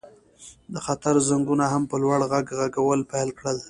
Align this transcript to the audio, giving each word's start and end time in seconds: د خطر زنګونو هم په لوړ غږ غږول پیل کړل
د 0.73 0.75
خطر 0.85 1.15
زنګونو 1.27 1.65
هم 1.73 1.83
په 1.91 1.95
لوړ 2.03 2.19
غږ 2.31 2.47
غږول 2.59 2.99
پیل 3.11 3.29
کړل 3.37 3.57